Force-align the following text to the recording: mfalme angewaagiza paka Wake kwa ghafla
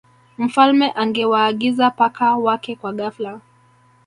mfalme 0.37 0.91
angewaagiza 0.95 1.91
paka 1.91 2.35
Wake 2.35 2.75
kwa 2.75 2.93
ghafla 2.93 3.39